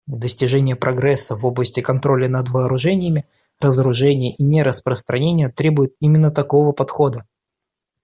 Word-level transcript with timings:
Достижение 0.07 0.75
прогресса 0.75 1.35
в 1.35 1.45
области 1.45 1.79
контроля 1.81 2.27
над 2.27 2.49
вооружениями, 2.49 3.23
разоружения 3.59 4.33
и 4.35 4.41
нераспространения 4.43 5.49
требует 5.49 5.93
именно 5.99 6.31
такого 6.31 6.71
подхода. 6.71 7.27